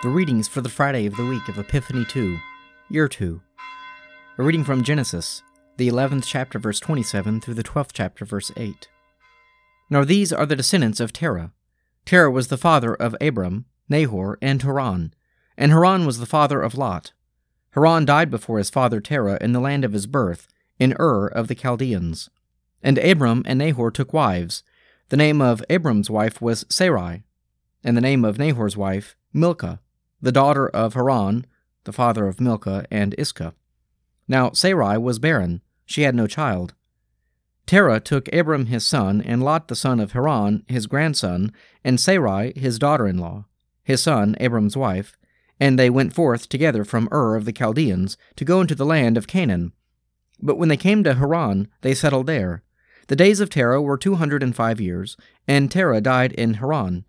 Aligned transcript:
The 0.00 0.08
readings 0.08 0.46
for 0.46 0.60
the 0.60 0.68
Friday 0.68 1.06
of 1.06 1.16
the 1.16 1.26
week 1.26 1.48
of 1.48 1.58
Epiphany 1.58 2.04
2, 2.04 2.38
Year 2.88 3.08
2. 3.08 3.40
A 4.38 4.42
reading 4.44 4.62
from 4.62 4.84
Genesis, 4.84 5.42
the 5.76 5.88
11th 5.88 6.22
chapter, 6.24 6.60
verse 6.60 6.78
27, 6.78 7.40
through 7.40 7.54
the 7.54 7.64
12th 7.64 7.90
chapter, 7.92 8.24
verse 8.24 8.52
8. 8.56 8.86
Now 9.90 10.04
these 10.04 10.32
are 10.32 10.46
the 10.46 10.54
descendants 10.54 11.00
of 11.00 11.12
Terah. 11.12 11.50
Terah 12.04 12.30
was 12.30 12.46
the 12.46 12.56
father 12.56 12.94
of 12.94 13.16
Abram, 13.20 13.64
Nahor, 13.88 14.38
and 14.40 14.62
Haran, 14.62 15.14
and 15.56 15.72
Haran 15.72 16.06
was 16.06 16.20
the 16.20 16.26
father 16.26 16.62
of 16.62 16.78
Lot. 16.78 17.10
Haran 17.72 18.04
died 18.04 18.30
before 18.30 18.58
his 18.58 18.70
father 18.70 19.00
Terah 19.00 19.38
in 19.40 19.50
the 19.50 19.58
land 19.58 19.84
of 19.84 19.94
his 19.94 20.06
birth, 20.06 20.46
in 20.78 20.94
Ur 21.00 21.26
of 21.26 21.48
the 21.48 21.56
Chaldeans. 21.56 22.30
And 22.84 22.98
Abram 22.98 23.42
and 23.46 23.58
Nahor 23.58 23.90
took 23.90 24.12
wives. 24.12 24.62
The 25.08 25.16
name 25.16 25.42
of 25.42 25.64
Abram's 25.68 26.08
wife 26.08 26.40
was 26.40 26.64
Sarai, 26.68 27.24
and 27.82 27.96
the 27.96 28.00
name 28.00 28.24
of 28.24 28.38
Nahor's 28.38 28.76
wife, 28.76 29.16
Milcah 29.32 29.80
the 30.20 30.32
daughter 30.32 30.68
of 30.68 30.94
Haran, 30.94 31.46
the 31.84 31.92
father 31.92 32.26
of 32.26 32.40
Milcah 32.40 32.84
and 32.90 33.14
Iscah. 33.16 33.54
Now 34.26 34.50
Sarai 34.52 34.98
was 34.98 35.18
barren, 35.18 35.62
she 35.86 36.02
had 36.02 36.14
no 36.14 36.26
child. 36.26 36.74
Terah 37.66 38.00
took 38.00 38.32
Abram 38.32 38.66
his 38.66 38.84
son, 38.84 39.20
and 39.20 39.42
Lot 39.42 39.68
the 39.68 39.76
son 39.76 40.00
of 40.00 40.12
Haran 40.12 40.64
his 40.68 40.86
grandson, 40.86 41.52
and 41.84 42.00
Sarai 42.00 42.52
his 42.56 42.78
daughter 42.78 43.06
in 43.06 43.18
law, 43.18 43.44
his 43.84 44.02
son 44.02 44.36
Abram's 44.40 44.76
wife, 44.76 45.18
and 45.60 45.78
they 45.78 45.90
went 45.90 46.14
forth 46.14 46.48
together 46.48 46.84
from 46.84 47.08
Ur 47.12 47.36
of 47.36 47.44
the 47.44 47.52
Chaldeans 47.52 48.16
to 48.36 48.44
go 48.44 48.60
into 48.60 48.74
the 48.74 48.86
land 48.86 49.16
of 49.16 49.26
Canaan. 49.26 49.72
But 50.40 50.56
when 50.56 50.68
they 50.68 50.76
came 50.76 51.04
to 51.04 51.14
Haran, 51.14 51.68
they 51.80 51.94
settled 51.94 52.26
there. 52.26 52.62
The 53.08 53.16
days 53.16 53.40
of 53.40 53.50
Terah 53.50 53.82
were 53.82 53.98
two 53.98 54.14
hundred 54.16 54.42
and 54.42 54.54
five 54.54 54.80
years, 54.80 55.16
and 55.46 55.70
Terah 55.70 56.00
died 56.00 56.32
in 56.32 56.54
Haran. 56.54 57.04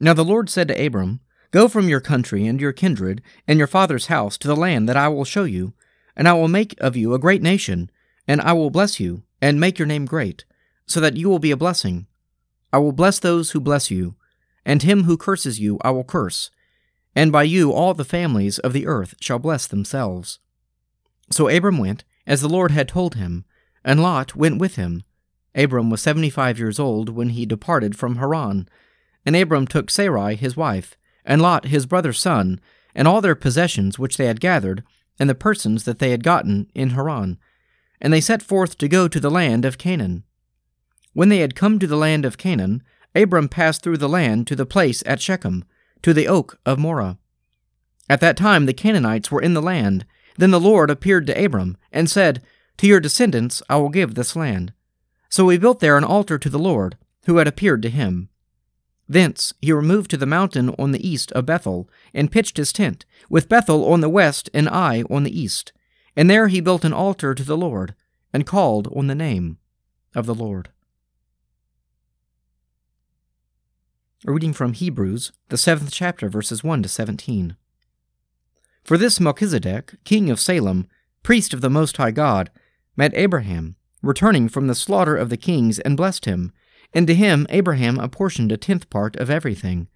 Now 0.00 0.14
the 0.14 0.24
Lord 0.24 0.48
said 0.48 0.68
to 0.68 0.86
Abram, 0.86 1.20
Go 1.52 1.68
from 1.68 1.88
your 1.88 2.00
country 2.00 2.46
and 2.46 2.60
your 2.60 2.72
kindred 2.72 3.22
and 3.46 3.58
your 3.58 3.68
father's 3.68 4.06
house 4.06 4.36
to 4.38 4.48
the 4.48 4.56
land 4.56 4.88
that 4.88 4.96
I 4.96 5.08
will 5.08 5.24
show 5.24 5.44
you, 5.44 5.74
and 6.16 6.26
I 6.26 6.32
will 6.32 6.48
make 6.48 6.74
of 6.80 6.96
you 6.96 7.12
a 7.12 7.18
great 7.18 7.42
nation, 7.42 7.90
and 8.26 8.40
I 8.40 8.54
will 8.54 8.70
bless 8.70 8.98
you, 8.98 9.22
and 9.40 9.60
make 9.60 9.78
your 9.78 9.86
name 9.86 10.06
great, 10.06 10.46
so 10.86 10.98
that 11.00 11.16
you 11.16 11.28
will 11.28 11.38
be 11.38 11.50
a 11.50 11.56
blessing. 11.56 12.06
I 12.72 12.78
will 12.78 12.92
bless 12.92 13.18
those 13.18 13.50
who 13.50 13.60
bless 13.60 13.90
you, 13.90 14.16
and 14.64 14.82
him 14.82 15.04
who 15.04 15.18
curses 15.18 15.60
you 15.60 15.78
I 15.84 15.90
will 15.90 16.04
curse, 16.04 16.50
and 17.14 17.30
by 17.30 17.42
you 17.42 17.70
all 17.70 17.92
the 17.92 18.04
families 18.04 18.58
of 18.58 18.72
the 18.72 18.86
earth 18.86 19.14
shall 19.20 19.38
bless 19.38 19.66
themselves. 19.66 20.38
So 21.30 21.48
Abram 21.48 21.76
went, 21.76 22.04
as 22.26 22.40
the 22.40 22.48
Lord 22.48 22.70
had 22.70 22.88
told 22.88 23.16
him, 23.16 23.44
and 23.84 24.00
Lot 24.00 24.34
went 24.34 24.58
with 24.58 24.76
him. 24.76 25.02
Abram 25.54 25.90
was 25.90 26.00
seventy 26.00 26.30
five 26.30 26.58
years 26.58 26.78
old 26.78 27.10
when 27.10 27.30
he 27.30 27.44
departed 27.44 27.94
from 27.94 28.16
Haran, 28.16 28.70
and 29.26 29.36
Abram 29.36 29.66
took 29.66 29.90
Sarai 29.90 30.34
his 30.34 30.56
wife, 30.56 30.96
and 31.24 31.40
Lot 31.40 31.66
his 31.66 31.86
brother's 31.86 32.20
son, 32.20 32.60
and 32.94 33.08
all 33.08 33.20
their 33.20 33.34
possessions 33.34 33.98
which 33.98 34.16
they 34.16 34.26
had 34.26 34.40
gathered, 34.40 34.82
and 35.18 35.28
the 35.28 35.34
persons 35.34 35.84
that 35.84 35.98
they 35.98 36.10
had 36.10 36.24
gotten 36.24 36.68
in 36.74 36.90
Haran. 36.90 37.38
And 38.00 38.12
they 38.12 38.20
set 38.20 38.42
forth 38.42 38.76
to 38.78 38.88
go 38.88 39.08
to 39.08 39.20
the 39.20 39.30
land 39.30 39.64
of 39.64 39.78
Canaan. 39.78 40.24
When 41.12 41.28
they 41.28 41.38
had 41.38 41.54
come 41.54 41.78
to 41.78 41.86
the 41.86 41.96
land 41.96 42.24
of 42.24 42.38
Canaan, 42.38 42.82
Abram 43.14 43.48
passed 43.48 43.82
through 43.82 43.98
the 43.98 44.08
land 44.08 44.46
to 44.46 44.56
the 44.56 44.66
place 44.66 45.02
at 45.06 45.20
Shechem, 45.20 45.64
to 46.02 46.12
the 46.12 46.26
oak 46.26 46.58
of 46.64 46.78
Moreh. 46.78 47.18
At 48.08 48.20
that 48.20 48.36
time 48.36 48.66
the 48.66 48.74
Canaanites 48.74 49.30
were 49.30 49.42
in 49.42 49.54
the 49.54 49.62
land. 49.62 50.04
Then 50.36 50.50
the 50.50 50.60
Lord 50.60 50.90
appeared 50.90 51.26
to 51.26 51.44
Abram, 51.44 51.76
and 51.92 52.10
said, 52.10 52.42
To 52.78 52.86
your 52.86 53.00
descendants 53.00 53.62
I 53.68 53.76
will 53.76 53.90
give 53.90 54.14
this 54.14 54.34
land. 54.34 54.72
So 55.28 55.48
he 55.48 55.58
built 55.58 55.80
there 55.80 55.96
an 55.96 56.04
altar 56.04 56.38
to 56.38 56.50
the 56.50 56.58
Lord, 56.58 56.96
who 57.26 57.36
had 57.36 57.46
appeared 57.46 57.82
to 57.82 57.90
him. 57.90 58.28
Thence 59.12 59.52
he 59.60 59.72
removed 59.72 60.10
to 60.12 60.16
the 60.16 60.24
mountain 60.24 60.74
on 60.78 60.92
the 60.92 61.06
east 61.06 61.32
of 61.32 61.44
Bethel, 61.44 61.86
and 62.14 62.32
pitched 62.32 62.56
his 62.56 62.72
tent, 62.72 63.04
with 63.28 63.48
Bethel 63.48 63.92
on 63.92 64.00
the 64.00 64.08
west 64.08 64.48
and 64.54 64.70
Ai 64.70 65.04
on 65.10 65.22
the 65.22 65.38
east. 65.38 65.74
And 66.16 66.30
there 66.30 66.48
he 66.48 66.62
built 66.62 66.82
an 66.82 66.94
altar 66.94 67.34
to 67.34 67.44
the 67.44 67.56
Lord, 67.56 67.94
and 68.32 68.46
called 68.46 68.88
on 68.96 69.08
the 69.08 69.14
name 69.14 69.58
of 70.14 70.24
the 70.24 70.34
Lord. 70.34 70.70
A 74.26 74.32
reading 74.32 74.54
from 74.54 74.72
Hebrews, 74.72 75.30
the 75.50 75.58
seventh 75.58 75.92
chapter, 75.92 76.30
verses 76.30 76.64
1 76.64 76.82
to 76.82 76.88
17. 76.88 77.56
For 78.82 78.96
this 78.96 79.20
Melchizedek, 79.20 79.94
king 80.04 80.30
of 80.30 80.40
Salem, 80.40 80.88
priest 81.22 81.52
of 81.52 81.60
the 81.60 81.68
Most 81.68 81.98
High 81.98 82.12
God, 82.12 82.50
met 82.96 83.12
Abraham, 83.14 83.76
returning 84.00 84.48
from 84.48 84.68
the 84.68 84.74
slaughter 84.74 85.16
of 85.16 85.28
the 85.28 85.36
kings, 85.36 85.78
and 85.80 85.98
blessed 85.98 86.24
him 86.24 86.50
and 86.94 87.06
to 87.06 87.14
him 87.14 87.46
Abraham 87.48 87.98
apportioned 87.98 88.52
a 88.52 88.56
tenth 88.56 88.90
part 88.90 89.16
of 89.16 89.30
everything. 89.30 89.88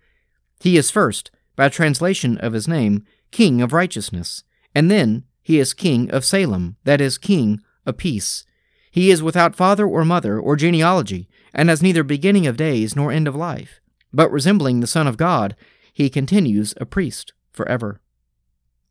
He 0.60 0.76
is 0.76 0.90
first, 0.90 1.30
by 1.54 1.68
translation 1.68 2.38
of 2.38 2.52
his 2.52 2.68
name, 2.68 3.04
King 3.30 3.60
of 3.60 3.72
righteousness, 3.72 4.44
and 4.74 4.90
then 4.90 5.24
he 5.42 5.58
is 5.58 5.74
King 5.74 6.10
of 6.10 6.24
Salem, 6.24 6.76
that 6.84 7.00
is, 7.00 7.18
King 7.18 7.60
of 7.84 7.96
peace. 7.96 8.44
He 8.90 9.10
is 9.10 9.22
without 9.22 9.54
father 9.54 9.86
or 9.86 10.04
mother 10.04 10.40
or 10.40 10.56
genealogy, 10.56 11.28
and 11.54 11.68
has 11.68 11.82
neither 11.82 12.02
beginning 12.02 12.46
of 12.46 12.56
days 12.56 12.96
nor 12.96 13.12
end 13.12 13.28
of 13.28 13.36
life. 13.36 13.80
But 14.12 14.30
resembling 14.30 14.80
the 14.80 14.86
Son 14.86 15.06
of 15.06 15.16
God, 15.16 15.54
he 15.92 16.10
continues 16.10 16.74
a 16.78 16.86
priest 16.86 17.32
forever. 17.52 18.00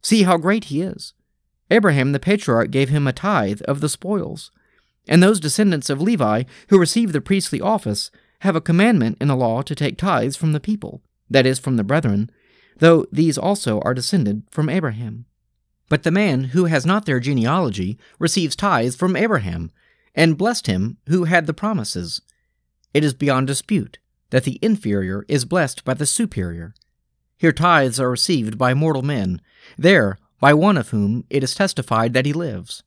See 0.02 0.24
how 0.24 0.38
great 0.38 0.66
he 0.66 0.82
is. 0.82 1.14
Abraham 1.72 2.12
the 2.12 2.20
patriarch 2.20 2.72
gave 2.72 2.90
him 2.90 3.08
a 3.08 3.14
tithe 3.14 3.62
of 3.64 3.82
the 3.82 3.90
spoils. 3.90 4.52
And 5.08 5.22
those 5.22 5.40
descendants 5.40 5.90
of 5.90 6.02
Levi 6.02 6.44
who 6.70 6.80
receive 6.80 7.12
the 7.12 7.22
priestly 7.22 7.62
office 7.62 8.12
have 8.40 8.56
a 8.56 8.62
commandment 8.62 9.18
in 9.22 9.28
the 9.28 9.36
law 9.36 9.62
to 9.62 9.76
take 9.76 9.98
tithes 9.98 10.36
from 10.36 10.52
the 10.52 10.60
people, 10.60 11.02
that 11.30 11.46
is, 11.46 11.60
from 11.60 11.78
the 11.78 11.84
brethren, 11.84 12.30
though 12.78 13.06
these 13.12 13.38
also 13.38 13.80
are 13.82 13.94
descended 13.94 14.44
from 14.52 14.70
Abraham. 14.70 15.26
But 15.90 16.04
the 16.04 16.12
man 16.12 16.46
who 16.46 16.66
has 16.66 16.86
not 16.86 17.06
their 17.06 17.20
genealogy 17.20 17.98
receives 18.20 18.56
tithes 18.56 18.96
from 18.96 19.16
Abraham, 19.16 19.72
and 20.16 20.38
blessed 20.38 20.68
him 20.68 20.98
who 21.08 21.26
had 21.26 21.46
the 21.46 21.54
promises. 21.54 22.22
It 22.94 23.04
is 23.04 23.14
beyond 23.14 23.48
dispute 23.48 24.00
that 24.32 24.44
the 24.44 24.60
inferior 24.62 25.26
is 25.28 25.46
blessed 25.46 25.84
by 25.86 25.94
the 25.94 26.06
superior. 26.06 26.74
Here 27.38 27.52
tithes 27.52 28.00
are 28.00 28.10
received 28.10 28.58
by 28.58 28.74
mortal 28.74 29.02
men, 29.02 29.42
there 29.78 30.18
by 30.40 30.54
one 30.54 30.78
of 30.78 30.90
whom 30.90 31.26
it 31.30 31.44
is 31.44 31.54
testified 31.54 32.14
that 32.14 32.26
he 32.26 32.34
lives. 32.34 32.84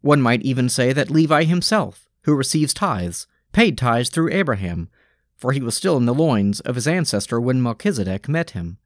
One 0.00 0.20
might 0.20 0.42
even 0.42 0.68
say 0.68 0.92
that 0.92 1.10
Levi 1.10 1.44
himself, 1.44 2.08
who 2.22 2.34
receives 2.34 2.74
tithes, 2.74 3.26
paid 3.52 3.76
tithes 3.76 4.10
through 4.10 4.32
Abraham, 4.32 4.88
for 5.36 5.52
he 5.52 5.60
was 5.60 5.74
still 5.74 5.96
in 5.96 6.06
the 6.06 6.14
loins 6.14 6.60
of 6.60 6.74
his 6.74 6.86
ancestor 6.86 7.40
when 7.40 7.62
Melchizedek 7.62 8.28
met 8.28 8.50
him. 8.50 8.78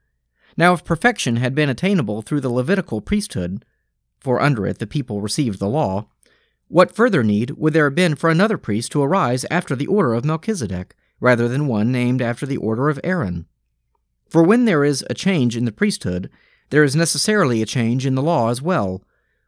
Now, 0.57 0.75
if 0.75 0.85
perfection 0.85 1.37
had 1.37 1.55
been 1.55 1.69
attainable 1.69 2.23
through 2.23 2.41
the 2.41 2.51
Levitical 2.51 3.01
priesthood, 3.01 3.65
for 4.21 4.41
under 4.41 4.67
it 4.67 4.79
the 4.79 4.87
people 4.87 5.21
received 5.21 5.59
the 5.59 5.69
law, 5.69 6.07
what 6.69 6.95
further 6.95 7.23
need 7.23 7.53
would 7.53 7.73
there 7.73 7.85
have 7.85 7.95
been 7.95 8.15
for 8.15 8.31
another 8.31 8.57
priest 8.57 8.93
to 8.93 9.03
arise 9.03 9.45
after 9.51 9.77
the 9.77 9.87
order 9.87 10.15
of 10.15 10.25
Melchizedek, 10.25 10.95
rather 11.21 11.49
than 11.49 11.67
one 11.67 11.93
named 11.93 12.23
after 12.23 12.47
the 12.47 12.57
order 12.57 12.89
of 12.89 13.01
Aaron? 13.05 13.47
For 14.29 14.43
when 14.43 14.65
there 14.65 14.85
is 14.85 15.05
a 15.11 15.15
change 15.15 15.57
in 15.57 15.67
the 15.67 15.73
priesthood, 15.73 16.31
there 16.71 16.85
is 16.85 16.97
necessarily 16.97 17.61
a 17.61 17.67
change 17.67 18.07
in 18.07 18.15
the 18.15 18.23
law 18.23 18.49
as 18.49 18.63
well, 18.63 19.03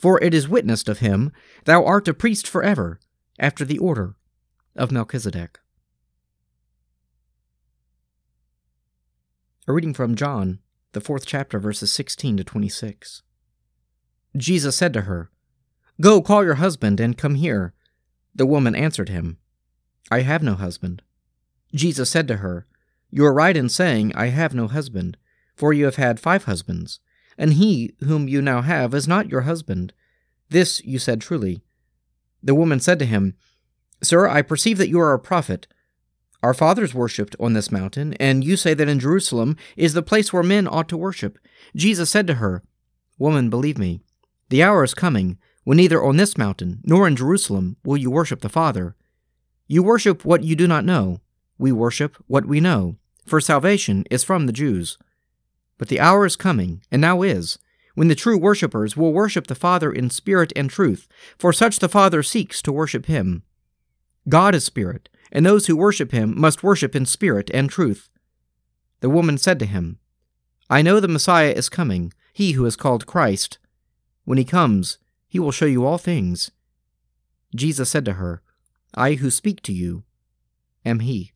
for 0.00 0.22
it 0.22 0.32
is 0.32 0.48
witnessed 0.48 0.88
of 0.88 1.00
him, 1.00 1.30
Thou 1.66 1.84
art 1.84 2.08
a 2.08 2.14
priest 2.14 2.48
forever, 2.48 2.98
after 3.38 3.66
the 3.66 3.76
order 3.76 4.16
of 4.74 4.90
Melchizedek. 4.90 5.60
A 9.68 9.72
reading 9.74 9.92
from 9.92 10.14
John, 10.14 10.60
the 10.92 11.02
fourth 11.02 11.26
chapter, 11.26 11.58
verses 11.58 11.92
16 11.92 12.38
to 12.38 12.44
26. 12.44 13.22
Jesus 14.38 14.74
said 14.74 14.94
to 14.94 15.02
her, 15.02 15.30
Go 16.00 16.22
call 16.22 16.44
your 16.44 16.54
husband 16.54 16.98
and 16.98 17.18
come 17.18 17.34
here. 17.34 17.74
The 18.34 18.46
woman 18.46 18.74
answered 18.74 19.10
him, 19.10 19.36
I 20.10 20.22
have 20.22 20.42
no 20.42 20.54
husband. 20.54 21.02
Jesus 21.74 22.08
said 22.08 22.26
to 22.28 22.38
her, 22.38 22.66
You 23.10 23.26
are 23.26 23.34
right 23.34 23.56
in 23.56 23.68
saying, 23.68 24.14
I 24.16 24.28
have 24.28 24.54
no 24.54 24.66
husband, 24.66 25.18
for 25.54 25.74
you 25.74 25.84
have 25.84 25.96
had 25.96 26.18
five 26.18 26.44
husbands 26.44 27.00
and 27.40 27.54
he 27.54 27.94
whom 28.04 28.28
you 28.28 28.42
now 28.42 28.60
have 28.60 28.94
is 28.94 29.08
not 29.08 29.30
your 29.30 29.40
husband. 29.40 29.94
This 30.50 30.84
you 30.84 30.98
said 30.98 31.22
truly. 31.22 31.62
The 32.42 32.54
woman 32.54 32.80
said 32.80 32.98
to 32.98 33.06
him, 33.06 33.34
Sir, 34.02 34.28
I 34.28 34.42
perceive 34.42 34.76
that 34.76 34.90
you 34.90 35.00
are 35.00 35.14
a 35.14 35.18
prophet. 35.18 35.66
Our 36.42 36.52
fathers 36.52 36.94
worshipped 36.94 37.34
on 37.40 37.54
this 37.54 37.72
mountain, 37.72 38.12
and 38.14 38.44
you 38.44 38.56
say 38.56 38.74
that 38.74 38.88
in 38.88 39.00
Jerusalem 39.00 39.56
is 39.74 39.94
the 39.94 40.02
place 40.02 40.32
where 40.32 40.42
men 40.42 40.68
ought 40.68 40.88
to 40.90 40.98
worship. 40.98 41.38
Jesus 41.74 42.10
said 42.10 42.26
to 42.26 42.34
her, 42.34 42.62
Woman, 43.18 43.48
believe 43.48 43.78
me, 43.78 44.00
the 44.50 44.62
hour 44.62 44.84
is 44.84 44.92
coming 44.92 45.38
when 45.64 45.78
neither 45.78 46.02
on 46.02 46.18
this 46.18 46.36
mountain 46.36 46.80
nor 46.84 47.08
in 47.08 47.16
Jerusalem 47.16 47.76
will 47.82 47.96
you 47.96 48.10
worship 48.10 48.42
the 48.42 48.48
Father. 48.50 48.96
You 49.66 49.82
worship 49.82 50.26
what 50.26 50.44
you 50.44 50.54
do 50.54 50.68
not 50.68 50.84
know. 50.84 51.20
We 51.58 51.72
worship 51.72 52.22
what 52.26 52.44
we 52.44 52.60
know, 52.60 52.96
for 53.24 53.40
salvation 53.40 54.04
is 54.10 54.24
from 54.24 54.44
the 54.44 54.52
Jews. 54.52 54.98
But 55.80 55.88
the 55.88 55.98
hour 55.98 56.26
is 56.26 56.36
coming, 56.36 56.82
and 56.90 57.00
now 57.00 57.22
is, 57.22 57.58
when 57.94 58.08
the 58.08 58.14
true 58.14 58.36
worshippers 58.36 58.98
will 58.98 59.14
worship 59.14 59.46
the 59.46 59.54
Father 59.54 59.90
in 59.90 60.10
spirit 60.10 60.52
and 60.54 60.68
truth, 60.68 61.08
for 61.38 61.54
such 61.54 61.78
the 61.78 61.88
Father 61.88 62.22
seeks 62.22 62.60
to 62.62 62.70
worship 62.70 63.06
him. 63.06 63.44
God 64.28 64.54
is 64.54 64.62
spirit, 64.62 65.08
and 65.32 65.46
those 65.46 65.68
who 65.68 65.76
worship 65.78 66.12
him 66.12 66.38
must 66.38 66.62
worship 66.62 66.94
in 66.94 67.06
spirit 67.06 67.50
and 67.54 67.70
truth. 67.70 68.10
The 69.00 69.08
woman 69.08 69.38
said 69.38 69.58
to 69.60 69.64
him, 69.64 69.98
I 70.68 70.82
know 70.82 71.00
the 71.00 71.08
Messiah 71.08 71.52
is 71.52 71.70
coming, 71.70 72.12
he 72.34 72.52
who 72.52 72.66
is 72.66 72.76
called 72.76 73.06
Christ. 73.06 73.58
When 74.24 74.36
he 74.36 74.44
comes, 74.44 74.98
he 75.28 75.38
will 75.38 75.50
show 75.50 75.64
you 75.64 75.86
all 75.86 75.96
things. 75.96 76.50
Jesus 77.56 77.88
said 77.88 78.04
to 78.04 78.12
her, 78.12 78.42
I 78.94 79.14
who 79.14 79.30
speak 79.30 79.62
to 79.62 79.72
you 79.72 80.04
am 80.84 80.98
he. 81.00 81.32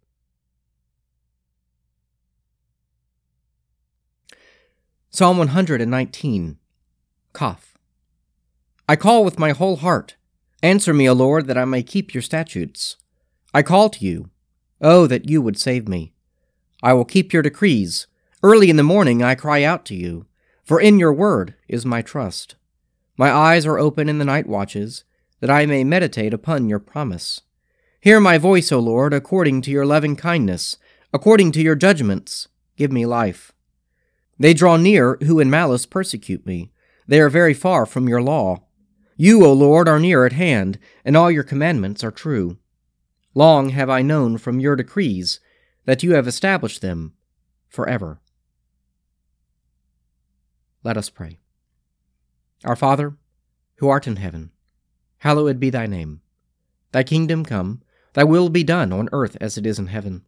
Psalm 5.16 5.38
119 5.38 6.58
Kaf. 7.32 7.78
I 8.88 8.96
call 8.96 9.24
with 9.24 9.38
my 9.38 9.52
whole 9.52 9.76
heart. 9.76 10.16
Answer 10.60 10.92
me, 10.92 11.08
O 11.08 11.12
Lord, 11.12 11.46
that 11.46 11.56
I 11.56 11.64
may 11.64 11.84
keep 11.84 12.12
your 12.12 12.20
statutes. 12.20 12.96
I 13.54 13.62
call 13.62 13.90
to 13.90 14.04
you. 14.04 14.30
Oh, 14.80 15.06
that 15.06 15.30
you 15.30 15.40
would 15.40 15.56
save 15.56 15.86
me. 15.86 16.14
I 16.82 16.94
will 16.94 17.04
keep 17.04 17.32
your 17.32 17.42
decrees. 17.42 18.08
Early 18.42 18.70
in 18.70 18.74
the 18.74 18.82
morning 18.82 19.22
I 19.22 19.36
cry 19.36 19.62
out 19.62 19.84
to 19.84 19.94
you, 19.94 20.26
for 20.64 20.80
in 20.80 20.98
your 20.98 21.12
word 21.12 21.54
is 21.68 21.86
my 21.86 22.02
trust. 22.02 22.56
My 23.16 23.30
eyes 23.30 23.64
are 23.66 23.78
open 23.78 24.08
in 24.08 24.18
the 24.18 24.24
night 24.24 24.48
watches, 24.48 25.04
that 25.38 25.48
I 25.48 25.64
may 25.64 25.84
meditate 25.84 26.34
upon 26.34 26.68
your 26.68 26.80
promise. 26.80 27.40
Hear 28.00 28.18
my 28.18 28.36
voice, 28.36 28.72
O 28.72 28.80
Lord, 28.80 29.14
according 29.14 29.62
to 29.62 29.70
your 29.70 29.86
loving 29.86 30.16
kindness, 30.16 30.76
according 31.12 31.52
to 31.52 31.62
your 31.62 31.76
judgments, 31.76 32.48
give 32.76 32.90
me 32.90 33.06
life. 33.06 33.52
They 34.38 34.54
draw 34.54 34.76
near 34.76 35.16
who 35.24 35.40
in 35.40 35.50
malice 35.50 35.86
persecute 35.86 36.44
me. 36.46 36.72
They 37.06 37.20
are 37.20 37.28
very 37.28 37.54
far 37.54 37.86
from 37.86 38.08
your 38.08 38.22
law. 38.22 38.64
You, 39.16 39.44
O 39.44 39.52
Lord, 39.52 39.88
are 39.88 40.00
near 40.00 40.26
at 40.26 40.32
hand, 40.32 40.78
and 41.04 41.16
all 41.16 41.30
your 41.30 41.44
commandments 41.44 42.02
are 42.02 42.10
true. 42.10 42.58
Long 43.34 43.70
have 43.70 43.88
I 43.88 44.02
known 44.02 44.38
from 44.38 44.58
your 44.58 44.74
decrees 44.74 45.38
that 45.84 46.02
you 46.02 46.14
have 46.14 46.26
established 46.26 46.82
them 46.82 47.12
forever. 47.68 48.20
Let 50.82 50.96
us 50.96 51.10
pray. 51.10 51.38
Our 52.64 52.76
Father, 52.76 53.16
who 53.76 53.88
art 53.88 54.06
in 54.06 54.16
heaven, 54.16 54.50
hallowed 55.18 55.60
be 55.60 55.70
thy 55.70 55.86
name. 55.86 56.22
Thy 56.92 57.02
kingdom 57.02 57.44
come, 57.44 57.82
thy 58.14 58.24
will 58.24 58.48
be 58.48 58.64
done 58.64 58.92
on 58.92 59.08
earth 59.12 59.36
as 59.40 59.56
it 59.56 59.66
is 59.66 59.78
in 59.78 59.88
heaven. 59.88 60.24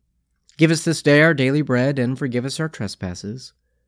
Give 0.56 0.70
us 0.70 0.85
this 0.85 1.03
day 1.03 1.23
our 1.23 1.35
daily 1.35 1.62
bread, 1.62 1.99
and 1.99 2.19
forgive 2.19 2.44
us 2.44 2.61
our 2.61 2.69
trespasses 2.69 3.53